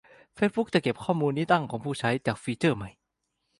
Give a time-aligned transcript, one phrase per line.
[0.35, 2.89] เฟซบุ๊กจะเก็บข้อมูลที่ตั้งของผู้ใช้ จากฟีเจอร์ใหม่